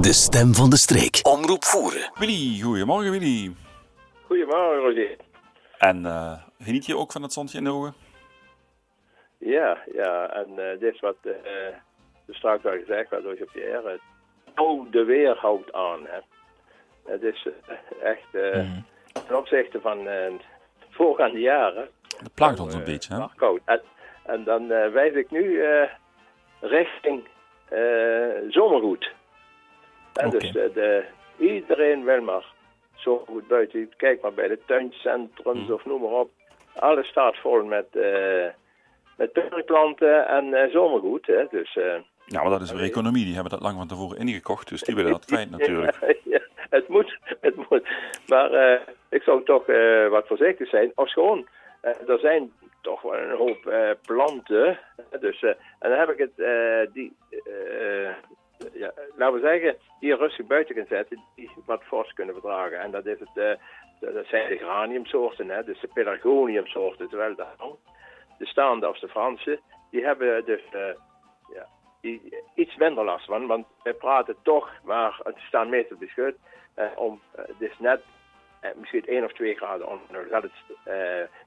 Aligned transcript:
De 0.00 0.12
stem 0.12 0.54
van 0.54 0.70
de 0.70 0.76
streek. 0.76 1.20
Omroep 1.22 1.64
voeren. 1.64 2.10
Willy, 2.18 2.60
goedemorgen 2.60 3.10
Willy. 3.10 3.54
Goedemorgen, 4.26 4.76
Roger. 4.80 5.16
En 5.78 6.06
eh, 6.06 6.32
geniet 6.62 6.86
je 6.86 6.96
ook 6.96 7.12
van 7.12 7.22
het 7.22 7.32
zonnetje 7.32 7.58
in 7.58 7.64
de 7.64 7.70
ogen? 7.72 7.94
Ja, 9.38 9.78
ja, 9.92 10.28
en 10.32 10.48
eh, 10.58 10.78
dit 10.80 10.94
is 10.94 11.00
wat 11.00 11.16
uh, 11.22 11.32
straks 12.28 12.64
al 12.64 12.70
gezegd 12.70 13.10
werd 13.10 13.22
door 13.22 13.36
Pierre. 13.52 13.90
Het 13.90 14.00
oude 14.54 15.04
weer 15.04 15.36
houdt 15.36 15.72
aan. 15.72 16.00
Hè. 16.06 16.18
Het 17.12 17.22
is 17.22 17.48
echt 18.02 18.32
Mhm. 18.32 18.80
ten 19.26 19.36
opzichte 19.36 19.80
van 19.80 20.08
eh 20.08 20.32
voorgaande 20.90 21.40
jaren. 21.40 21.88
Dat 22.22 22.34
plaagt 22.34 22.60
ons 22.60 22.74
een 22.74 22.84
beetje, 22.84 23.14
hè? 23.14 23.26
koud. 23.36 23.60
En, 23.64 23.80
en 24.26 24.44
dan 24.44 24.70
eh, 24.70 24.92
wijs 24.92 25.14
ik 25.14 25.30
nu 25.30 25.62
eh, 25.62 25.88
richting 26.60 27.28
eh, 27.68 28.48
zomergoed. 28.48 29.12
En 30.22 30.30
dus 30.30 30.52
de, 30.52 30.70
de- 30.74 31.04
iedereen 31.38 32.04
wil 32.04 32.20
maar 32.22 32.44
zo 32.94 33.18
goed 33.28 33.48
buiten. 33.48 33.92
Kijk 33.96 34.20
maar 34.22 34.32
bij 34.34 34.48
de 34.48 34.58
tuincentrums 34.66 35.62
Mhm. 35.62 35.72
of 35.72 35.84
noem 35.84 36.00
maar 36.02 36.10
op. 36.10 36.30
Alles 36.74 37.06
staat 37.08 37.36
vol 37.36 37.64
met, 37.64 37.86
eh 37.96 38.46
met 39.16 39.32
perkplanten 39.32 40.28
en 40.28 40.54
eh, 40.54 40.70
zomergoed. 40.72 41.26
Hè. 41.26 41.44
Dus, 41.50 41.76
eh, 41.76 41.94
Ja, 42.26 42.40
maar 42.42 42.50
dat 42.50 42.60
is 42.60 42.72
weer 42.72 42.82
economie. 42.82 43.24
Die 43.24 43.34
hebben 43.34 43.50
dat 43.52 43.60
lang 43.62 43.76
van 43.76 43.88
tevoren 43.88 44.18
ingekocht, 44.18 44.68
dus 44.68 44.82
die 44.82 44.94
willen 44.94 45.10
dat 45.10 45.24
kwijt 45.30 45.50
natuurlijk. 45.50 46.18
ja, 46.24 46.40
het 46.70 46.88
moet, 46.88 47.18
het 47.40 47.56
moet. 47.70 47.88
Maar 48.26 48.52
eh, 48.52 48.80
ik 49.08 49.22
zou 49.22 49.44
toch 49.44 49.66
eh, 49.68 50.08
wat 50.08 50.26
voorzichtig 50.26 50.68
zijn. 50.68 50.92
Of 50.94 51.12
gewoon, 51.12 51.46
eh, 51.80 52.08
er 52.08 52.18
zijn 52.18 52.52
toch 52.80 53.02
wel 53.02 53.16
een 53.18 53.36
hoop 53.36 53.66
eh, 53.66 53.90
planten. 54.06 54.78
Dus, 55.20 55.42
eh, 55.42 55.50
en 55.78 55.90
dan 55.90 55.98
heb 55.98 56.10
ik 56.10 56.18
het, 56.18 56.38
eh, 56.46 56.92
die, 56.92 57.16
eh, 57.30 58.10
ja, 58.72 58.92
laten 59.16 59.40
we 59.40 59.46
zeggen, 59.46 59.76
je 60.00 60.16
rustig 60.16 60.46
buiten 60.46 60.74
kunt 60.74 60.88
zetten, 60.88 61.22
die 61.34 61.50
wat 61.66 61.82
fors 61.82 62.12
kunnen 62.12 62.34
verdragen. 62.34 62.80
En 62.80 62.90
dat, 62.90 63.06
is 63.06 63.18
het, 63.18 63.36
eh, 63.36 64.14
dat 64.14 64.26
zijn 64.26 64.48
de 64.48 64.56
graniumsoorten, 64.56 65.48
hè, 65.48 65.64
dus 65.64 65.80
de 65.80 65.88
pelargoniumsoorten, 65.88 67.08
terwijl 67.08 67.34
de, 67.34 67.44
de 68.38 68.46
staande 68.46 68.88
of 68.88 68.98
de 68.98 69.08
Franse, 69.08 69.60
die 69.90 70.04
hebben 70.04 70.44
dus 70.44 70.62
eh, 70.70 70.94
ja, 71.54 71.66
die, 72.00 72.34
iets 72.54 72.76
minder 72.76 73.04
last 73.04 73.24
van. 73.24 73.46
Want 73.46 73.66
we 73.82 73.94
praten 73.94 74.36
toch, 74.42 74.70
maar 74.84 75.20
het 75.22 75.38
staan 75.38 75.68
meestal 75.68 75.96
beschut, 75.96 76.36
eh, 76.74 76.86
om, 76.96 77.20
het 77.36 77.60
is 77.60 77.78
net 77.78 78.00
misschien 78.74 79.06
1 79.06 79.24
of 79.24 79.32
2 79.32 79.54
graden 79.54 79.88
onder. 79.88 80.26
Gaat 80.30 80.42
het 80.42 80.52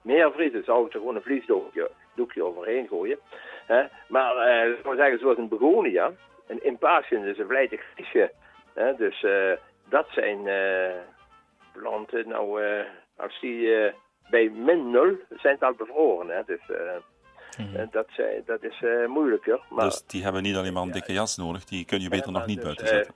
meer 0.01 0.31
vriezen, 0.31 0.63
zou 0.63 0.85
ik 0.85 0.93
er 0.93 0.99
gewoon 0.99 1.15
een 1.15 1.21
vliesdoekje 1.21 1.91
doekje 2.15 2.43
overheen 2.43 2.87
gooien. 2.87 3.19
Maar 4.07 4.37
eh 4.37 4.69
laten 4.69 4.89
we 4.89 4.95
zeggen, 4.95 5.19
zoals 5.19 5.37
een 5.37 5.47
begonia, 5.47 6.11
een 6.53 6.63
impatiens 6.63 7.25
is 7.25 7.37
een 7.37 7.47
vlijtig 7.47 7.81
griesje. 7.93 8.31
Hè? 8.73 8.95
Dus 8.95 9.23
eh, 9.23 9.51
dat 9.89 10.07
zijn 10.09 10.47
eh, 10.47 10.99
planten, 11.73 12.27
nou, 12.27 12.63
eh, 12.63 12.85
als 13.17 13.39
die 13.39 13.91
bij 14.29 14.49
min 14.49 14.91
0 14.91 15.15
zijn 15.29 15.53
het 15.53 15.63
al 15.63 15.73
bevroren. 15.73 16.29
Hè? 16.29 16.41
Dus 16.45 16.69
eh, 16.69 17.81
eh, 17.81 17.87
dat, 17.91 18.07
zijn, 18.09 18.43
dat 18.45 18.63
is 18.63 18.81
eh, 18.81 19.05
moeilijker. 19.05 19.59
Maar, 19.69 19.85
Dus 19.85 20.05
die 20.05 20.23
hebben 20.23 20.41
niet 20.43 20.55
alleen 20.55 20.73
maar 20.73 20.83
een 20.83 20.91
dikke 20.91 21.13
jas 21.13 21.37
nodig, 21.37 21.65
die 21.65 21.85
kun 21.85 22.01
je 22.01 22.09
beter 22.09 22.31
nog 22.31 22.45
niet 22.45 22.55
dus, 22.55 22.63
buiten 22.65 22.87
zetten. 22.87 23.13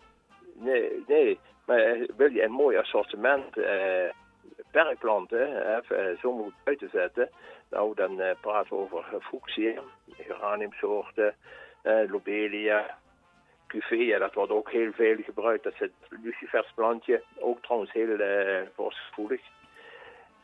Nee, 0.53 1.03
nee. 1.08 1.39
Maar 1.65 2.05
wil 2.17 2.31
je 2.31 2.43
een 2.43 2.52
mooi 2.52 2.77
assortiment 2.77 3.58
eh 3.58 4.09
perkplanten 4.71 5.52
hè, 5.88 6.15
zo 6.21 6.31
moet 6.31 6.53
buiten 6.63 6.89
zetten, 6.91 7.30
nou 7.69 7.95
dan 7.95 8.21
eh, 8.21 8.35
praten 8.41 8.69
we 8.69 8.81
over 8.81 9.05
fuchsia, 9.21 9.81
geraniumsoorten, 10.17 11.35
eh, 11.81 12.11
lobelia, 12.11 12.97
cuvea, 13.67 14.19
dat 14.19 14.33
wordt 14.33 14.51
ook 14.51 14.71
heel 14.71 14.91
veel 14.91 15.17
gebruikt. 15.25 15.63
Dat 15.63 15.73
is 15.73 15.79
het 15.79 16.21
lucifersplantje, 16.23 17.23
ook 17.39 17.61
trouwens 17.61 17.91
heel 17.91 18.19
eh 18.19 18.67
vorstgevoelig. 18.75 19.41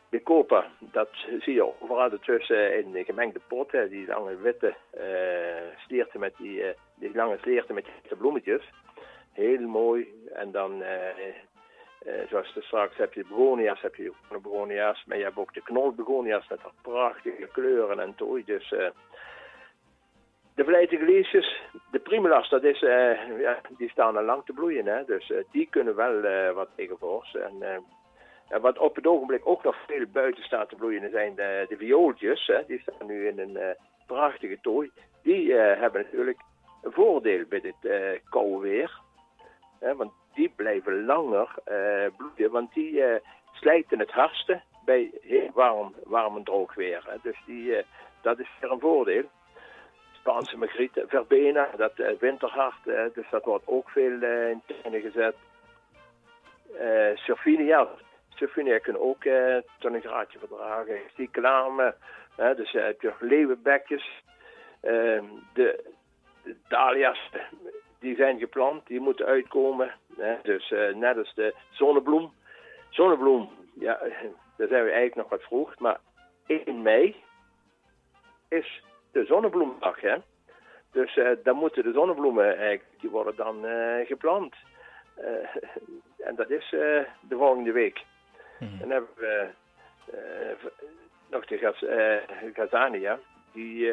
De 0.09 0.21
koper, 0.21 0.65
dat 0.79 1.09
zie 1.39 1.53
je 1.53 1.81
overal 1.81 2.11
ertussen 2.11 2.77
in 2.77 2.91
de 2.91 3.03
gemengde 3.03 3.39
potten, 3.47 3.89
die 3.89 4.07
lange 4.07 4.37
witte 4.37 4.75
eh 4.91 5.77
slierten 5.77 6.19
met 6.19 6.33
die, 6.37 6.63
eh, 6.63 7.13
lange 7.13 7.37
slierten 7.41 7.75
met 7.75 7.85
die 7.85 8.17
bloemetjes. 8.17 8.63
Heel 9.33 9.67
mooi. 9.67 10.07
En 10.33 10.51
dan, 10.51 10.81
eh, 10.81 11.27
eh, 12.05 12.27
zoals 12.29 12.57
straks 12.59 12.97
heb 12.97 13.13
je 13.13 13.25
begonia's, 13.27 13.81
heb 13.81 13.95
je 13.95 14.11
gewone 14.27 14.41
begonia's, 14.41 15.03
maar 15.05 15.17
je 15.17 15.23
hebt 15.23 15.37
ook 15.37 15.53
de 15.53 15.61
knolbegonia's 15.61 16.47
met 16.49 16.59
prachtige 16.81 17.49
kleuren 17.51 17.99
en 17.99 18.15
tooi. 18.15 18.43
Dus 18.45 18.71
eh, 18.71 18.89
de 20.55 21.03
liesjes, 21.05 21.61
de 21.91 21.99
primulas, 21.99 22.49
dat 22.49 22.63
is, 22.63 22.83
eh, 22.83 23.17
die 23.77 23.89
staan 23.89 24.17
al 24.17 24.23
lang 24.23 24.45
te 24.45 24.53
bloeien. 24.53 24.85
Hè? 24.85 25.05
Dus 25.05 25.31
eh, 25.31 25.37
die 25.51 25.67
kunnen 25.69 25.95
wel 25.95 26.23
eh, 26.23 26.51
wat 26.51 26.69
tegenvoors. 26.75 27.35
En, 27.35 27.83
en 28.49 28.61
wat 28.61 28.77
op 28.77 28.95
het 28.95 29.07
ogenblik 29.07 29.47
ook 29.47 29.63
nog 29.63 29.75
veel 29.87 30.05
buiten 30.11 30.43
staat 30.43 30.69
te 30.69 30.75
bloeien, 30.75 31.11
zijn 31.11 31.35
de, 31.35 31.65
de 31.69 31.77
viooltjes. 31.77 32.51
Die 32.67 32.79
staan 32.79 33.07
nu 33.07 33.27
in 33.27 33.39
een 33.39 33.75
prachtige 34.07 34.57
tooi. 34.61 34.91
Die 35.23 35.53
hebben 35.53 36.01
natuurlijk 36.01 36.39
een 36.81 36.91
voordeel 36.91 37.45
bij 37.49 37.61
dit 37.61 37.75
koude 38.29 38.59
weer. 38.59 38.99
Hè, 39.79 39.95
want 39.95 40.11
die 40.33 40.53
blijven 40.55 41.05
langer 41.05 41.49
bloeien, 42.17 42.51
want 42.51 42.73
die 42.73 43.03
slijten 43.53 43.99
het 43.99 44.11
hardste 44.11 44.61
bij 44.85 45.11
heel 45.21 45.49
warm, 45.53 45.93
warm 46.03 46.37
en 46.37 46.43
droog 46.43 46.73
weer. 46.73 47.19
Dus 47.21 47.37
die, 47.45 47.83
dat 48.21 48.39
is 48.39 48.49
weer 48.59 48.71
een 48.71 48.79
voordeel. 48.79 49.23
Spaanse 50.23 50.57
magrieten, 50.57 51.07
verbena, 51.07 51.69
dat 51.77 51.99
eh, 51.99 52.19
winterhard, 52.19 52.87
eh, 52.87 53.03
dus 53.13 53.25
dat 53.29 53.45
wordt 53.45 53.67
ook 53.67 53.89
veel 53.89 54.21
eh, 54.21 54.49
in 54.49 54.61
tuinen 54.65 55.01
gezet. 55.01 55.35
Eh 56.79 57.15
Surfinia, 57.15 57.87
Surfinia 58.35 58.77
kunnen 58.79 59.01
ook 59.01 59.23
eh, 59.25 59.57
tot 59.79 59.93
een 59.93 60.27
verdragen. 60.39 60.97
Stiklamen, 61.11 61.95
hè, 62.35 62.55
dus 62.55 62.73
eh, 62.73 62.83
heb 62.83 63.01
je 63.01 63.13
leeuwenbekjes. 63.19 64.21
De, 64.81 65.83
de 66.43 66.55
dahlia's, 66.67 67.29
die 67.99 68.15
zijn 68.15 68.39
geplant, 68.39 68.87
die 68.87 68.99
moeten 68.99 69.25
uitkomen. 69.25 69.93
Dus 70.43 70.71
eh, 70.71 70.95
net 70.95 71.17
als 71.17 71.33
de 71.33 71.55
zonnebloem. 71.69 72.33
Zonnebloem, 72.89 73.49
ja, 73.73 73.99
daar 74.57 74.67
zijn 74.67 74.83
we 74.83 74.91
eigenlijk 74.91 75.15
nog 75.15 75.29
wat 75.29 75.43
vroeg. 75.43 75.79
Maar 75.79 75.99
1 76.45 76.81
mei 76.81 77.23
is 78.49 78.83
de 79.13 79.25
zonnebloemdag, 79.25 80.01
hè. 80.01 80.15
Dus 80.91 81.17
eh, 81.17 81.31
dan 81.43 81.55
moeten 81.55 81.83
de 81.83 81.91
zonnebloemen 81.91 82.57
eigenlijk, 82.57 82.99
die 82.99 83.09
worden 83.09 83.35
dan 83.35 83.65
eh, 83.65 84.07
geplant. 84.07 84.55
Eh, 85.15 85.55
en 86.27 86.35
dat 86.35 86.49
is 86.49 86.69
de 86.69 87.05
volgende 87.29 87.71
week. 87.71 88.03
Dan 88.79 88.89
hebben 88.89 89.09
we 89.15 89.47
nog 91.29 91.45
de 91.45 91.57
eh, 91.59 92.53
Gazania. 92.53 93.19
Die, 93.53 93.91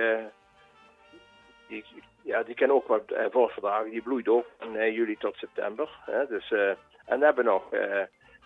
die, 1.69 1.84
ja, 2.22 2.42
die 2.42 2.54
kan 2.54 2.70
ook 2.70 2.87
wat 2.87 3.02
voorverdragen. 3.31 3.91
Die 3.91 4.02
bloeit 4.02 4.28
ook 4.28 4.47
van 4.58 4.92
juli 4.92 5.16
tot 5.16 5.37
september. 5.37 5.88
Hè? 6.04 6.26
Dus, 6.26 6.50
en 7.04 7.20
hebben 7.20 7.44
we 7.44 7.50
nog, 7.50 7.70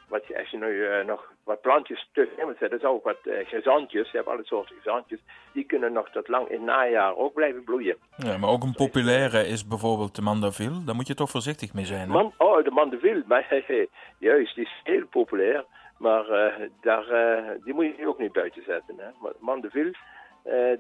wat, 0.08 0.26
je- 0.26 0.38
als 0.38 0.50
je 0.50 0.56
nu 0.58 0.86
eh, 0.86 1.04
nog 1.06 1.32
wat 1.44 1.60
plantjes 1.60 2.08
tussenin 2.12 2.46
moet 2.46 2.56
zetten, 2.58 2.80
zou 2.80 2.94
ook 2.94 3.04
wat 3.04 3.18
eh 3.24 3.46
gezantjes, 3.48 4.10
je 4.10 4.16
hebt 4.16 4.28
alle 4.28 4.44
soorten 4.44 4.76
gezantjes, 4.76 5.20
die 5.52 5.64
kunnen 5.64 5.92
nog 5.92 6.10
tot 6.10 6.28
lang 6.28 6.48
in 6.48 6.54
het 6.56 6.64
najaar 6.64 7.16
ook 7.16 7.34
blijven 7.34 7.64
bloeien. 7.64 7.96
Ja, 8.16 8.36
maar 8.38 8.50
ook 8.50 8.62
een 8.62 8.74
populaire 8.74 9.46
is 9.46 9.66
bijvoorbeeld 9.66 10.14
de 10.14 10.22
mandaville. 10.22 10.84
Daar 10.84 10.94
moet 10.94 11.06
je 11.06 11.14
toch 11.14 11.30
voorzichtig 11.30 11.74
mee 11.74 11.84
zijn. 11.84 12.00
Hè? 12.00 12.06
Man, 12.06 12.32
oh, 12.38 12.64
de 12.64 12.70
mandeville, 12.70 13.22
maar 13.26 13.62
juist, 14.18 14.54
die 14.54 14.64
is 14.64 14.80
heel 14.84 15.06
populair. 15.06 15.64
Maar 15.98 16.28
eh, 16.28 16.68
daar, 16.80 17.04
die 17.64 17.74
moet 17.74 17.96
je 17.96 18.08
ook 18.08 18.18
niet 18.18 18.32
buiten 18.32 18.62
zetten. 18.66 18.94
Hè. 18.98 19.06
Maar 19.22 19.32
mandeville, 19.38 19.94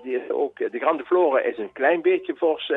die 0.02 0.22
is 0.24 0.30
ook, 0.30 0.56
de 0.58 0.78
grande 0.78 1.04
flora 1.04 1.40
is 1.40 1.58
een 1.58 1.72
klein 1.72 2.02
beetje 2.02 2.36
fors 2.36 2.72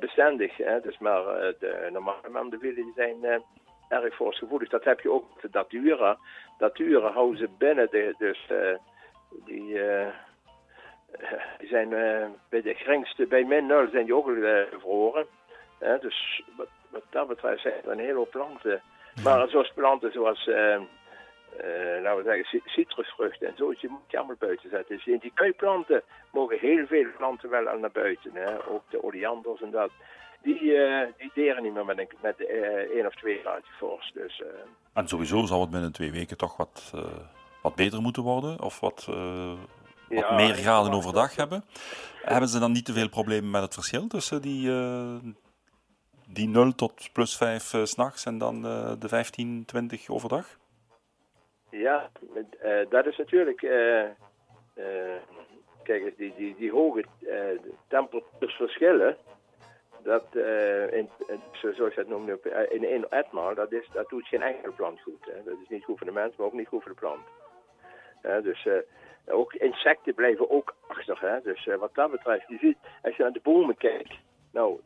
bestendig. 0.00 0.56
Hè. 0.56 0.80
Dus 0.80 0.98
maar 0.98 1.24
de 1.58 1.88
normale 1.92 2.28
mandeville 2.32 2.74
die 2.74 2.92
zijn 2.96 3.16
erg 4.02 4.14
forsgevoelig. 4.14 4.68
Dat 4.68 4.84
heb 4.84 5.00
je 5.00 5.10
ook 5.10 5.24
met 5.32 5.42
de 5.42 5.50
datura. 5.50 6.18
Datura 6.58 7.10
houden 7.12 7.38
ze 7.38 7.48
binnen, 7.58 7.88
de, 7.90 8.14
dus 8.18 8.46
eh, 8.48 8.76
die... 9.44 9.82
eh, 9.82 10.06
die 11.58 11.68
zijn 11.68 11.92
eh, 11.92 12.26
bij 12.48 12.62
de 12.62 12.74
geringste, 12.74 13.26
bij 13.26 13.44
min 13.44 13.66
0 13.66 13.88
zijn 13.92 14.04
die 14.04 14.14
ook 14.14 14.26
bevroren. 14.70 15.26
Hè, 15.78 15.98
dus 15.98 16.42
wat, 16.56 16.68
wat 16.90 17.02
dat 17.10 17.28
betreft 17.28 17.62
zijn 17.62 17.74
er 17.84 17.90
een 17.90 17.98
hele 17.98 18.14
hoop 18.14 18.30
planten. 18.30 18.82
Maar 19.22 19.48
zoals 19.48 19.72
planten 19.74 20.12
zoals, 20.12 20.46
laten 20.46 22.16
we 22.16 22.22
zeggen, 22.24 22.44
ci- 22.44 22.62
citrusvruchten 22.64 23.48
en 23.48 23.56
zo, 23.56 23.74
die 23.80 23.90
moet 23.90 24.00
je 24.08 24.16
allemaal 24.16 24.36
buiten 24.38 24.70
zetten. 24.70 24.96
Dus 24.96 25.06
in 25.06 25.18
die 25.18 25.32
kuiplanten 25.34 26.02
mogen 26.32 26.58
heel 26.58 26.86
veel 26.86 27.06
planten 27.16 27.50
wel 27.50 27.68
al 27.68 27.78
naar 27.78 27.90
buiten. 27.92 28.30
Hè. 28.34 28.66
Ook 28.68 28.82
de 28.90 29.02
oleanders 29.02 29.60
en 29.62 29.70
dat. 29.70 29.90
Die, 30.44 30.76
eh, 30.76 31.06
die 31.18 31.30
deren 31.34 31.62
niet 31.62 31.72
meer 31.74 31.84
met, 31.84 31.98
een, 31.98 32.08
met 32.22 32.46
eh, 32.46 32.56
één 32.96 33.06
of 33.06 33.14
twee 33.14 33.38
graadje 33.38 33.72
vorst. 33.78 34.14
Dus 34.14 34.40
eh, 34.40 34.46
En 34.92 35.08
sowieso 35.08 35.46
zal 35.46 35.60
het 35.60 35.70
binnen 35.70 35.92
twee 35.92 36.10
weken 36.12 36.36
toch 36.36 36.56
wat, 36.56 36.92
wat 37.62 37.74
beter 37.74 38.00
moeten 38.02 38.22
worden, 38.22 38.60
of 38.62 38.80
wat, 38.80 39.04
wat 39.04 39.16
Ja, 40.08 40.34
meer 40.34 40.54
graden 40.54 40.92
overdag 40.92 41.28
dat- 41.28 41.36
hebben. 41.36 41.64
Hebben 42.22 42.48
ze 42.48 42.58
dan 42.58 42.72
niet 42.72 42.84
te 42.84 42.92
veel 42.92 43.08
problemen 43.08 43.50
met 43.50 43.62
het 43.62 43.74
verschil 43.74 44.06
tussen 44.06 44.42
die, 44.42 44.70
die 46.26 46.48
0 46.48 46.74
tot 46.74 47.12
plus 47.12 47.36
5 47.36 47.62
s 47.62 47.90
s'nachts 47.90 48.24
en 48.26 48.38
dan 48.38 48.62
de 48.98 49.08
15, 49.08 49.64
20 49.64 50.08
overdag? 50.08 50.58
Ja, 51.70 52.10
dat 52.88 53.06
is 53.06 53.16
natuurlijk. 53.16 53.58
kijk, 55.82 56.14
die, 56.16 56.34
die, 56.36 56.54
die 56.58 56.70
hoge 56.70 57.04
temperatuursverschillen 57.88 59.16
dat, 60.04 60.24
in, 60.90 61.10
zoals 61.62 61.94
je 61.94 62.00
het 62.00 62.08
noemde, 62.08 62.38
in 62.70 62.84
één 62.84 63.10
etmaal, 63.10 63.54
dat, 63.54 63.70
dat 63.92 64.08
doet 64.08 64.26
geen 64.26 64.42
enkele 64.42 64.72
plant 64.72 65.00
goed. 65.00 65.26
Dat 65.44 65.56
is 65.62 65.68
niet 65.68 65.84
goed 65.84 65.98
voor 65.98 66.06
de 66.06 66.12
mens, 66.12 66.36
maar 66.36 66.46
ook 66.46 66.52
niet 66.52 66.68
goed 66.68 66.82
voor 66.82 66.92
de 66.92 66.98
plant. 66.98 67.26
dus 68.44 68.64
uh, 68.64 68.74
ook 69.26 69.54
insecten 69.54 70.14
blijven 70.14 70.50
ook 70.50 70.74
achter. 70.86 71.20
Hè. 71.20 71.40
Dus 71.40 71.68
wat 71.78 71.94
dat 71.94 72.10
betreft, 72.10 72.48
je 72.48 72.58
ziet, 72.58 72.78
als 73.02 73.16
je 73.16 73.22
naar 73.22 73.32
de 73.32 73.40
bomen 73.42 73.76
kijkt, 73.76 74.14
nou, 74.52 74.80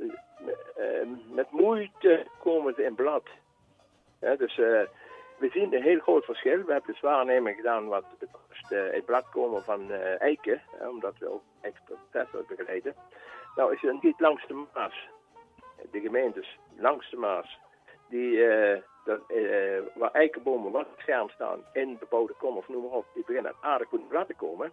met 1.33 1.51
moeite 1.51 2.27
komen 2.41 2.75
ze 2.75 2.85
in 2.85 2.95
blad. 2.95 3.25
dus 4.19 4.57
we 5.39 5.49
zien 5.53 5.75
een 5.75 5.83
heel 5.83 6.01
groot 6.01 6.25
verschil. 6.25 6.65
We 6.65 6.73
hebben 6.73 6.93
dus 6.93 7.01
waarneming 7.01 7.57
gedaan 7.57 7.87
wat 7.87 8.05
betreft 8.19 8.48
het 8.69 9.05
blad 9.05 9.29
komen 9.29 9.63
van 9.63 9.91
eiken, 10.19 10.63
omdat 10.81 11.19
we 11.19 11.33
ook 11.33 11.43
eikenprocessen 11.61 12.45
begeleiden. 12.49 12.95
Nou, 13.57 13.77
je 13.81 13.87
dan 13.87 13.99
niet 14.03 14.21
langs 14.21 14.47
de 14.47 14.65
Maas, 14.75 15.09
de 15.91 16.01
gemeentes 16.01 16.59
langs 16.77 17.11
de 17.11 17.17
Maas, 17.17 17.59
die, 18.09 18.33
uh, 18.33 18.79
dat, 19.05 19.21
uh, 19.29 19.81
waar 19.95 20.13
eikenbomen 20.13 20.73
wat 20.73 20.87
scherm 20.99 21.29
staan 21.29 21.65
in 21.73 21.99
bebouwde 21.99 22.35
kom 22.39 22.57
of 22.57 22.69
noem 22.69 22.83
maar 22.83 22.93
op, 22.93 23.07
die 23.15 23.25
beginnen 23.27 23.55
aardig 23.61 23.89
goed 23.89 24.09
blad 24.09 24.27
te 24.27 24.35
komen. 24.35 24.73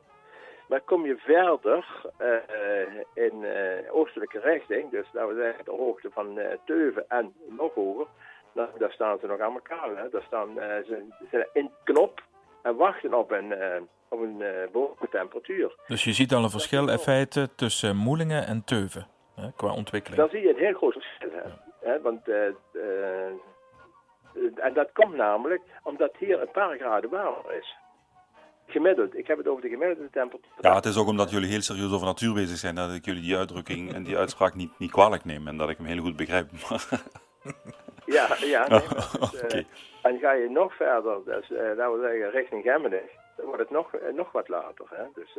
Maar 0.67 0.81
kom 0.81 1.05
je 1.05 1.17
verder 1.17 1.85
uh, 2.21 3.23
in 3.25 3.45
oostelijke 3.89 4.39
richting, 4.39 4.91
dus 4.91 5.07
dat 5.11 5.27
we 5.27 5.35
zeggen 5.35 5.65
de 5.65 5.71
hoogte 5.71 6.09
van 6.11 6.39
Teuven 6.65 7.05
en 7.07 7.33
nog 7.47 7.73
hoger, 7.73 8.07
nou, 8.51 8.69
daar 8.77 8.91
staan 8.91 9.19
ze 9.19 9.27
nog 9.27 9.39
aan 9.39 9.53
elkaar. 9.53 9.97
Hè. 9.97 10.09
Daar 10.09 10.23
staan 10.23 10.53
ze, 10.55 11.05
ze 11.31 11.49
in 11.53 11.71
knop 11.83 12.21
en 12.65 12.75
wachten 12.75 13.13
op 13.13 13.31
een, 13.31 13.53
op 14.09 14.19
een 14.19 14.39
uh, 14.39 15.09
temperatuur. 15.09 15.75
Dus 15.87 16.03
je 16.03 16.13
ziet 16.13 16.33
al 16.33 16.43
een 16.43 16.49
verschil 16.49 16.89
in 16.89 16.97
feite 16.97 17.49
tussen 17.55 17.95
Moelingen 17.95 18.47
en 18.47 18.63
Teuven 18.63 19.07
hè, 19.35 19.51
qua 19.55 19.73
ontwikkeling. 19.73 20.21
Dan 20.21 20.29
zie 20.29 20.41
je 20.41 20.49
een 20.49 20.63
heel 20.65 20.73
groot 20.73 20.93
verschil. 20.93 21.29
Hè. 21.31 21.49
Hè, 21.89 22.01
want, 22.01 22.27
uh, 22.27 22.35
uh, 22.73 23.27
en 24.55 24.73
dat 24.73 24.91
komt 24.93 25.15
namelijk 25.15 25.61
omdat 25.83 26.11
hier 26.17 26.41
een 26.41 26.51
paar 26.51 26.77
graden 26.77 27.09
warmer 27.09 27.53
is. 27.57 27.75
Gemiddeld. 28.67 29.17
Ik 29.17 29.27
heb 29.27 29.37
het 29.37 29.47
over 29.47 29.61
de 29.61 29.69
gemiddelde 29.69 30.09
temperatuur. 30.09 30.51
Ja, 30.59 30.75
het 30.75 30.85
is 30.85 30.97
ook 30.97 31.07
omdat 31.07 31.31
jullie 31.31 31.49
heel 31.49 31.61
serieus 31.61 31.93
over 31.93 32.05
natuur 32.05 32.33
bezig 32.33 32.57
zijn 32.57 32.75
dat 32.75 32.93
ik 32.93 33.05
jullie 33.05 33.21
die 33.21 33.37
uitdrukking 33.37 33.93
en 33.93 34.03
die 34.03 34.17
uitspraak 34.17 34.53
niet, 34.55 34.79
niet 34.79 34.91
kwalijk 34.91 35.25
neem 35.25 35.47
en 35.47 35.57
dat 35.57 35.69
ik 35.69 35.77
hem 35.77 35.85
heel 35.85 36.01
goed 36.01 36.15
begrijp. 36.15 36.49
ja, 38.05 38.35
ja. 38.39 38.67
Nee, 38.67 38.81
okay. 39.19 39.65
En 40.01 40.19
ga 40.19 40.31
je 40.31 40.49
nog 40.49 40.75
verder, 40.75 41.23
dus, 41.25 41.49
laten 41.49 41.91
we 41.91 42.07
zeggen 42.07 42.31
richting 42.31 42.63
Gemmenig, 42.63 43.11
dan 43.35 43.45
wordt 43.45 43.61
het 43.61 43.69
nog, 43.69 43.93
eh, 43.93 44.13
nog 44.13 44.31
wat 44.31 44.47
later. 44.47 44.85
Hè? 44.89 45.03
Dus, 45.13 45.37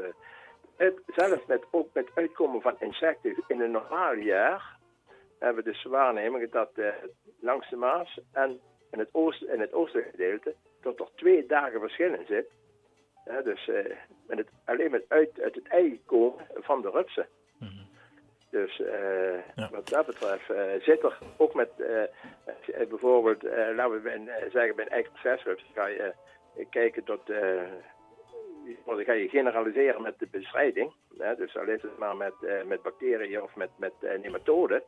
uh, 0.78 0.90
zelfs 1.06 1.46
met, 1.46 1.62
ook 1.70 1.88
met 1.92 2.08
uitkomen 2.14 2.60
van 2.60 2.76
insecten 2.78 3.44
in 3.46 3.60
een 3.60 3.70
normaal 3.70 4.14
jaar 4.14 4.76
hebben 5.38 5.64
we 5.64 5.70
dus 5.70 5.84
waarnemingen 5.84 6.50
dat 6.50 6.70
langs 7.40 7.70
de 7.70 7.76
Maas 7.76 8.20
en 8.32 8.60
in 8.90 8.98
het, 8.98 9.08
oost, 9.12 9.42
in 9.42 9.60
het 9.60 9.72
oostelijke 9.72 10.10
gedeelte 10.10 10.54
tot 10.80 11.00
er 11.00 11.08
twee 11.14 11.46
dagen 11.46 11.80
verschil 11.80 12.14
in 12.14 12.26
zit. 12.26 12.48
dus 13.44 13.66
uh, 13.66 13.96
met 14.26 14.38
het, 14.38 14.48
alleen 14.64 14.90
met 14.90 15.04
uit, 15.08 15.40
uit 15.40 15.54
het 15.54 15.69
ei 15.69 16.00
komen 16.06 16.46
van 16.54 16.82
de 16.82 16.90
rupsen. 16.90 17.26
Dus 18.50 18.76
ja. 19.54 19.69
wat 19.70 19.88
dat 19.88 20.06
betreft 20.06 20.52
zit 20.84 21.02
er 21.02 21.19
ook 21.37 21.54
met 21.54 21.70
bijvoorbeeld, 22.88 23.43
laten 23.75 24.02
we 24.02 24.48
zeggen 24.52 24.76
bij 24.76 24.84
een 24.84 24.90
eigen 24.90 25.38
ga 25.75 25.87
je 25.87 26.14
kijken 26.70 27.04
tot, 27.04 27.31
uh, 27.31 27.62
dan 28.84 29.04
ga 29.04 29.12
je 29.12 29.28
generaliseren 29.28 30.02
met 30.02 30.19
de 30.19 30.28
bestrijding. 30.31 30.93
Hè, 31.19 31.37
dus 31.37 31.56
al 31.56 31.69
is 31.69 31.82
het 31.82 31.98
maar 31.98 32.16
met, 32.16 32.34
uh, 32.40 32.62
met 32.62 32.82
bacteriën 32.82 33.43
of 33.43 33.56
met, 33.56 33.70
met 33.76 33.93
uh, 34.00 34.19
nematoden. 34.19 34.82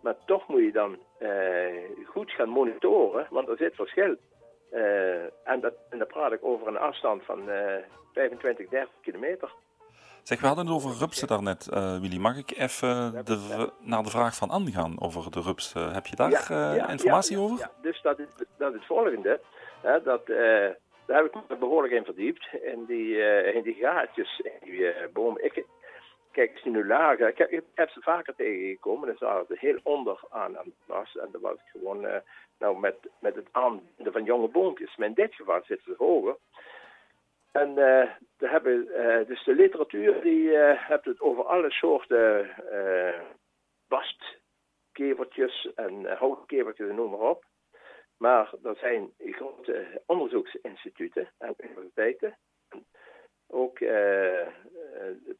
Maar 0.00 0.16
toch 0.26 0.48
moet 0.48 0.62
je 0.62 0.72
dan 0.72 0.98
goed 2.04 2.30
gaan 2.30 2.48
monitoren, 2.48 3.26
want 3.30 3.48
er 3.48 3.56
zit 3.56 3.74
verschil. 3.74 4.16
en, 5.44 5.60
dat, 5.60 5.74
en 5.90 5.98
dan 5.98 6.06
praat 6.06 6.32
ik 6.32 6.44
over 6.44 6.66
een 6.66 6.78
afstand 6.78 7.24
van 7.24 7.42
25, 8.12 8.68
30 8.68 8.90
kilometer. 9.00 9.52
Zeg, 10.22 10.40
we 10.40 10.46
hadden 10.46 10.66
het 10.66 10.74
over 10.74 10.98
rupsen 10.98 11.28
daarnet, 11.28 11.68
uh, 11.72 12.00
Willy. 12.00 12.18
Mag 12.18 12.36
ik 12.36 12.50
even 12.50 13.24
de, 13.24 13.70
naar 13.80 14.02
de 14.02 14.10
vraag 14.10 14.36
van 14.36 14.50
Anne 14.50 14.70
gaan 14.70 15.00
over 15.00 15.30
de 15.30 15.40
rups? 15.40 15.72
heb 15.72 16.06
je 16.06 16.16
daar 16.16 16.30
ja, 16.30 16.74
ja, 16.74 16.88
informatie 16.88 17.36
ja, 17.36 17.42
over? 17.42 17.58
Ja, 17.58 17.70
dus 17.82 18.02
dat 18.02 18.18
is, 18.18 18.26
dat 18.56 18.72
is 18.72 18.78
het 18.78 18.86
volgende. 18.86 19.40
Hè, 19.80 20.02
dat, 20.02 20.26
daar 21.06 21.22
heb 21.22 21.34
ik 21.34 21.48
me 21.48 21.56
behoorlijk 21.56 21.92
in 21.92 22.04
verdiept. 22.04 22.48
En 22.64 22.84
die, 22.84 23.08
uh, 23.08 23.54
in 23.54 23.62
die 23.62 23.74
gaatjes 23.74 24.38
in 24.38 24.70
die 24.70 24.78
uh, 24.80 24.94
bomen. 25.12 25.44
Ik, 25.44 25.64
kijk, 26.30 26.64
nu 26.64 26.86
lager. 26.86 27.28
Ik 27.28 27.38
heb, 27.38 27.50
ik 27.50 27.62
heb, 27.74 27.90
ze 27.90 28.00
vaker 28.00 28.34
tegengekomen. 28.34 29.08
En 29.08 29.16
zaten 29.18 29.46
ze 29.48 29.66
heel 29.66 29.78
onder 29.82 30.20
aan, 30.30 30.58
aan 30.58 30.72
was. 30.86 31.16
En 31.16 31.28
dan 31.32 31.40
was 31.40 31.54
ik 31.54 31.70
gewoon 31.72 32.06
nou, 32.58 32.78
met, 32.78 32.96
met 33.18 33.34
het 33.34 33.48
aanbinden 33.50 34.12
van 34.12 34.24
jonge 34.24 34.48
boompjes. 34.48 34.96
Maar 34.96 35.08
in 35.08 35.14
dit 35.14 35.34
geval 35.34 35.60
zitten 35.64 35.94
ze 35.96 36.04
hoger. 36.04 36.36
En 37.52 37.68
uh, 37.68 38.10
we 38.36 38.48
hebben, 38.48 38.88
uh, 38.88 39.26
dus 39.26 39.44
de 39.44 39.54
literatuur 39.54 40.20
die 40.20 40.42
uh, 40.42 40.88
hebt 40.88 41.04
het 41.04 41.20
over 41.20 41.44
alle 41.44 41.70
soorten 41.70 42.50
bastkevertjes 43.88 45.74
en 45.74 46.16
houtkevertjes 46.16 46.88
en 46.88 46.94
noem 46.94 47.10
maar 47.10 47.20
op. 47.20 47.44
Maar 48.16 48.52
er 48.62 48.76
zijn 48.76 49.12
grote 49.18 50.02
onderzoeksinstituten 50.06 51.32
en 51.38 51.54
universiteiten, 51.58 52.38
ook 53.46 53.80
uh, 53.80 54.46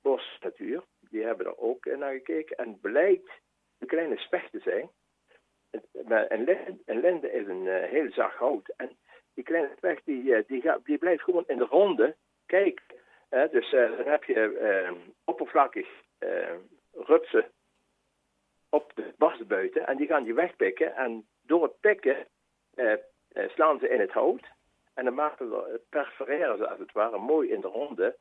Bos 0.02 0.38
Natuur, 0.40 0.84
die 1.00 1.22
hebben 1.22 1.46
er 1.46 1.58
ook 1.58 1.84
naar 1.84 2.12
gekeken. 2.12 2.56
En 2.56 2.80
blijkt 2.80 3.30
een 3.78 3.86
kleine 3.86 4.18
specht 4.18 4.50
te 4.50 4.60
zijn. 4.60 4.90
Maar 6.04 6.30
een, 6.30 7.00
linde 7.00 7.32
is 7.32 7.46
een 7.46 7.66
heel 7.66 8.12
zacht 8.12 8.36
hout. 8.36 8.74
En 8.76 8.96
die 9.52 9.60
kleine 9.60 9.76
specht 9.76 10.04
die, 10.04 10.44
die, 10.46 10.60
gaat, 10.60 10.84
die 10.84 10.98
blijft 10.98 11.22
gewoon 11.22 11.44
in 11.46 11.58
de 11.58 11.64
ronde 11.64 12.16
kijken. 12.46 12.84
dus 13.50 13.70
dan 13.70 14.06
heb 14.06 14.24
je 14.24 14.94
oppervlakkig 15.24 15.88
rupsen 16.92 17.50
op 18.72 18.92
de 18.94 19.12
barstbuiten 19.16 19.86
en 19.86 19.96
die 19.96 20.06
gaan 20.06 20.24
die 20.24 20.34
wegpikken. 20.34 20.94
En 20.94 21.26
door 21.42 21.62
het 21.62 21.80
pikken 21.80 22.26
eh, 22.74 22.92
eh, 22.92 23.48
slaan 23.48 23.78
ze 23.78 23.88
in 23.88 24.00
het 24.00 24.12
hout. 24.12 24.46
En 24.94 25.04
dan 25.04 25.14
maken 25.14 25.48
ze, 25.48 25.80
perforeren 25.88 26.56
ze 26.56 26.68
als 26.68 26.78
het 26.78 26.92
ware 26.92 27.18
mooi 27.18 27.50
in 27.50 27.60
de 27.60 27.68
ronde 27.68 28.16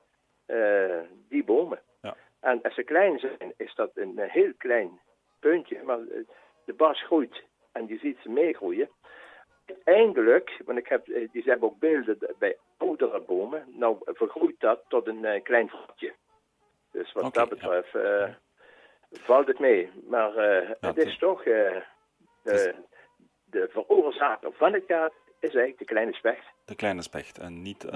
eh, 0.45 1.01
die 1.29 1.43
bomen. 1.43 1.79
Ja. 2.01 2.15
En 2.39 2.61
als 2.61 2.73
ze 2.73 2.83
klein 2.83 3.19
zijn, 3.19 3.53
is 3.57 3.75
dat 3.75 3.91
een 3.93 4.19
heel 4.19 4.53
klein 4.57 5.00
puntje. 5.39 5.83
Maar 5.83 6.00
de 6.65 6.73
bas 6.73 7.03
groeit 7.03 7.43
en 7.71 7.88
je 7.88 7.97
ziet 7.97 8.17
ze 8.21 8.29
meegroeien. 8.29 8.89
Uiteindelijk, 9.75 10.61
want 10.65 10.77
ik 10.77 10.87
heb, 10.87 11.05
die 11.05 11.43
hebben 11.45 11.69
ook 11.69 11.79
beelden 11.79 12.17
bij 12.39 12.57
oudere 12.77 13.21
bomen. 13.21 13.65
Nou 13.67 13.97
vergroeit 14.05 14.59
dat 14.59 14.81
tot 14.87 15.07
een 15.07 15.41
klein 15.43 15.69
vatje. 15.69 16.13
Dus 16.91 17.11
wat 17.11 17.33
dat 17.33 17.49
betreft 17.49 17.97
valt 19.11 19.47
het 19.47 19.59
mee. 19.59 19.91
Maar 20.07 20.33
het 20.79 20.97
is 20.97 21.17
toch 21.17 21.43
de 21.43 21.83
veroorzaker 23.69 24.53
van 24.53 24.73
het 24.73 24.85
kaart 24.85 25.13
is 25.41 25.49
eigenlijk 25.49 25.77
de 25.77 25.85
kleine 25.85 26.13
specht. 26.13 26.45
De 26.65 26.75
kleine 26.75 27.01
specht 27.01 27.37
en 27.37 27.61
niet 27.61 27.85
uh, 27.85 27.91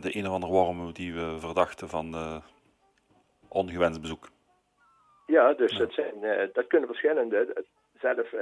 de 0.00 0.16
een 0.16 0.26
of 0.26 0.32
andere 0.32 0.52
worm 0.52 0.92
die 0.92 1.14
we 1.14 1.36
verdachten 1.38 1.88
van 1.88 2.14
uh, 2.14 2.36
ongewenst 3.48 4.00
bezoek. 4.00 4.28
Ja, 5.26 5.52
dus 5.52 5.78
Dat, 5.78 5.92
zijn, 5.92 6.14
uh, 6.22 6.42
dat 6.52 6.66
kunnen 6.66 6.88
verschillende. 6.88 7.64
Zelf, 8.02 8.34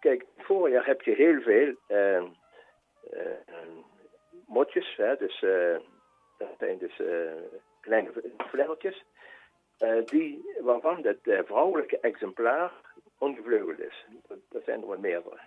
kijk, 0.00 0.24
voorjaar 0.36 0.86
heb 0.86 1.02
je 1.02 1.14
heel 1.14 1.40
veel 1.40 1.74
motjes, 4.46 4.96
hè, 4.96 5.16
dus 5.16 5.40
dat 6.38 6.48
zijn 6.58 6.78
dus 6.78 7.00
kleine 7.80 8.10
vlekkertjes, 8.38 9.04
die, 10.04 10.54
waarvan 10.60 11.04
het 11.04 11.18
vrouwelijke 11.46 11.98
exemplaar 12.00 12.72
ongevleugeld 13.18 13.80
is. 13.80 14.06
Dat, 14.28 14.38
dat 14.48 14.64
zijn 14.64 14.80
er 14.80 14.86
wat 14.86 14.98
meerdere. 14.98 15.38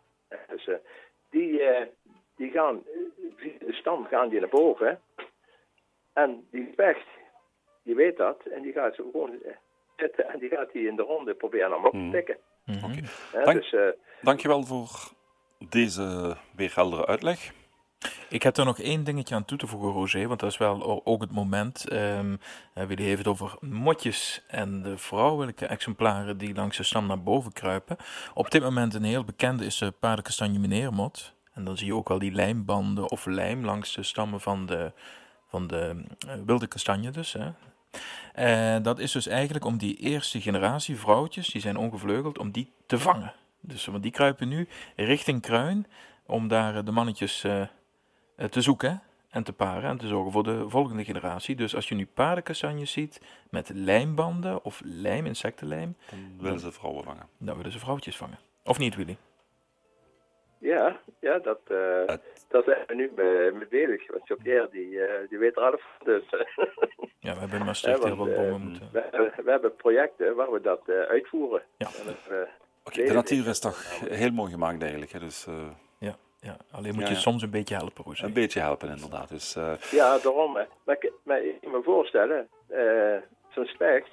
Dus 0.48 0.70
die, 1.30 1.62
die 2.36 2.52
gaan, 2.52 2.84
via 3.36 3.58
de 3.60 3.74
stam 3.74 4.06
gaan 4.06 4.30
die 4.30 4.40
naar 4.40 4.50
boven. 4.50 5.02
En 6.14 6.48
die 6.52 6.70
specht, 6.72 7.08
die 7.84 7.96
weet 7.96 8.18
dat. 8.18 8.46
En 8.46 8.62
die 8.62 8.74
gaat 8.74 8.96
zo 8.96 9.10
gewoon 9.12 9.42
zitten 9.96 10.28
en 10.30 10.40
die 10.40 10.50
gaat 10.50 10.72
die 10.72 10.88
in 10.88 10.96
de 10.96 11.02
ronde 11.02 11.34
proberen 11.34 11.76
om 11.76 11.86
op 11.86 11.92
te 11.92 12.10
tikken. 12.12 12.38
Mm. 12.38 12.56
Mm 12.68 12.76
-hmm. 12.76 12.84
okay. 12.84 13.44
Dank, 13.44 13.62
dus, 13.62 13.96
dankjewel 14.22 14.64
voor 14.64 14.90
deze 15.60 16.38
weer 16.56 16.72
heldere 16.76 17.06
uitleg. 17.06 17.52
Ik 18.30 18.44
heb 18.44 18.58
er 18.58 18.66
nog 18.66 18.80
één 18.80 19.04
dingetje 19.04 19.36
aan 19.36 19.46
toe 19.46 19.58
te 19.58 19.68
voegen, 19.68 19.92
Roger, 19.92 20.28
want 20.28 20.40
dat 20.40 20.52
is 20.52 20.58
wel 20.58 21.06
ook 21.06 21.22
het 21.22 21.32
moment. 21.32 21.90
ehm 21.90 22.36
eh, 22.74 22.86
Willy 22.86 23.04
heeft 23.04 23.18
het 23.18 23.28
over 23.28 23.58
motjes 23.62 24.44
en 24.48 24.82
de 24.82 24.98
vrouwelijke 24.98 25.66
exemplaren 25.66 26.38
die 26.38 26.56
langs 26.56 26.78
de 26.78 26.84
stam 26.84 27.08
naar 27.08 27.24
boven 27.24 27.54
kruipen. 27.54 27.98
Op 28.34 28.52
dit 28.52 28.62
moment 28.62 28.94
een 28.94 29.04
heel 29.04 29.24
bekende 29.24 29.66
is 29.66 29.78
de 29.78 29.92
paardenkastanje 29.92 30.60
meneermot. 30.60 31.34
En 31.54 31.64
dan 31.64 31.78
zie 31.78 31.88
je 31.88 31.96
ook 31.96 32.08
wel 32.08 32.20
die 32.20 32.32
lijmbanden 32.32 33.12
of 33.12 33.26
lijm 33.26 33.66
langs 33.66 33.94
de 33.94 34.04
stammen 34.04 34.42
van 34.42 34.66
de, 34.66 34.92
van 35.48 35.68
de 35.68 36.04
eh, 36.28 36.34
wilde 36.46 36.68
kastanje 36.68 37.12
dus. 37.12 37.34
Hè. 37.34 37.50
Eh, 38.34 38.78
dat 38.82 39.00
is 39.00 39.12
dus 39.12 39.28
eigenlijk 39.28 39.66
om 39.66 39.78
die 39.78 39.96
eerste 39.98 40.42
generatie 40.42 40.96
vrouwtjes, 40.98 41.48
die 41.48 41.62
zijn 41.62 41.78
ongevleugeld, 41.78 42.38
om 42.38 42.52
die 42.52 42.72
te 42.86 42.98
vangen. 43.00 43.34
Dus 43.60 43.86
want 43.86 44.04
die 44.04 44.12
kruipen 44.12 44.48
nu 44.48 44.68
richting 44.96 45.42
kruin 45.42 45.88
om 46.26 46.48
daar 46.48 46.76
eh, 46.76 46.86
de 46.86 46.92
mannetjes 46.92 47.44
eh, 47.44 47.64
te 48.50 48.62
zoeken 48.62 49.02
en 49.30 49.44
te 49.44 49.54
paren 49.54 49.90
en 49.90 49.98
te 49.98 50.08
zorgen 50.08 50.32
voor 50.32 50.44
de 50.44 50.70
volgende 50.70 51.04
generatie. 51.04 51.56
Dus 51.56 51.76
als 51.76 51.90
je 51.90 51.96
nu 51.96 52.06
paardenkastanjes 52.06 52.92
ziet 52.92 53.22
met 53.50 53.70
lijmbanden 53.74 54.64
of 54.64 54.82
lijm, 54.86 55.26
insectenlijm, 55.26 55.96
Dan 56.10 56.38
willen 56.40 56.60
ze 56.60 56.72
vrouwen 56.72 57.04
vangen. 57.04 57.28
dan 57.38 57.56
willen 57.58 57.72
ze 57.72 57.80
vrouwtjes 57.80 58.18
vangen. 58.18 58.38
Of 58.64 58.78
niet, 58.78 58.96
Willy? 58.96 59.18
Ja, 60.60 61.00
ja 61.20 61.40
dat, 61.40 61.60
eh 61.68 61.78
Het- 62.06 62.46
daar 62.50 62.64
zijn 62.64 62.84
we 62.88 62.96
nu 62.96 63.12
mee, 63.16 63.68
bezig. 63.68 64.12
Want 64.12 64.28
Jean-Pierre, 64.28 64.70
die, 64.72 65.00
die 65.30 65.38
weet 65.38 65.56
er 65.58 65.64
alles 65.64 65.82
van. 65.98 66.06
Dus, 66.06 66.24
hebben 67.50 67.60
in 67.60 67.66
Maastricht 67.66 67.98
Ja, 68.02 68.08
heel 68.08 68.16
want, 68.18 68.36
wat 68.36 68.46
eh, 68.46 68.56
moeten. 68.56 68.90
we, 68.92 69.00
hebben- 69.12 69.34
we 69.46 69.52
hebben 69.52 69.76
projecten 69.76 70.36
waar 70.36 70.52
we 70.52 70.62
dat 70.62 70.82
eh, 70.86 71.00
uitvoeren. 71.02 71.62
Ja. 71.78 71.88
Eh, 72.30 72.38
Oké, 72.84 73.04
de 73.06 73.14
natuur 73.14 73.48
is 73.48 73.60
toch 73.60 74.00
heel 74.10 74.32
mooi 74.32 74.52
gemaakt 74.52 74.82
eigenlijk. 74.82 75.12
Hè? 75.12 75.20
Dus 75.20 75.46
eh, 75.48 75.54
Ja, 76.00 76.16
ja. 76.40 76.58
alleen 76.72 76.94
moet 76.94 77.02
Ja, 77.04 77.08
je 77.10 77.14
ja. 77.14 77.20
soms 77.20 77.42
een 77.42 77.50
beetje 77.50 77.76
helpen, 77.76 78.04
een 78.22 78.34
beetje 78.34 78.60
helpen 78.60 78.90
inderdaad. 78.90 79.30
Dus 79.30 79.56
eh, 79.56 79.74
Ja, 79.92 80.18
daarom. 80.18 80.56
hè. 80.56 80.64
Maar, 80.86 80.96
ik- 81.00 81.12
maar 81.24 81.42
ik 81.44 81.56
kan 81.62 81.72
me 81.72 81.82
voorstellen, 81.84 82.48
eh, 82.68 83.16
zo'n 83.50 83.66
specht, 83.66 84.10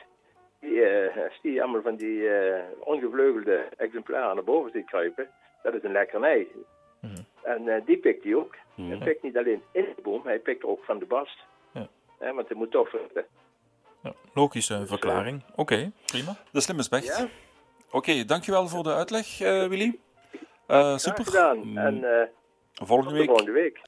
die, 0.60 0.82
eh, 0.84 1.24
als 1.24 1.38
die 1.42 1.62
allemaal 1.62 1.82
van 1.82 1.96
die 1.96 2.28
eh, 2.28 2.62
ongevleugelde 2.80 3.64
exemplaren 3.76 4.34
naar 4.34 4.44
boven 4.44 4.70
ziet 4.70 4.86
kruipen, 4.86 5.28
dat 5.62 5.74
is 5.74 5.82
een 5.82 5.92
lekkernij. 5.92 6.46
Mhm. 7.00 7.22
En 7.42 7.68
eh, 7.68 7.84
die 7.86 7.96
pikt 7.96 8.24
hij 8.24 8.34
ook. 8.34 8.54
mhm. 8.74 8.88
Hij 8.88 8.98
pikt 8.98 9.22
niet 9.22 9.36
alleen 9.36 9.62
in 9.72 9.84
de 9.96 10.02
boom, 10.02 10.20
hij 10.24 10.38
pikt 10.38 10.64
ook 10.64 10.84
van 10.84 10.98
de 10.98 11.04
bast. 11.06 11.38
Hè, 12.18 12.32
want 12.32 12.48
hij 12.48 12.56
moet 12.56 12.70
toch. 12.70 12.88
Ja, 14.02 14.12
logische 14.34 14.86
verklaring. 14.86 15.42
Oké, 15.54 15.92
prima. 16.06 16.36
de 16.52 16.60
slimme 16.60 16.82
specht. 16.82 17.06
Ja, 17.06 17.28
Oké, 17.90 18.24
dankjewel 18.24 18.68
voor 18.68 18.82
de 18.82 18.94
uitleg, 18.94 19.40
eh, 19.40 19.66
Willy. 19.66 19.98
Eh, 20.66 20.78
graag 20.80 21.00
super. 21.00 21.24
gedaan. 21.24 21.58
Mm, 21.68 21.78
En 21.78 22.04
eh, 22.20 22.26
volgende 22.86 23.12
week 23.18 23.26
volgende 23.26 23.52
week. 23.52 23.80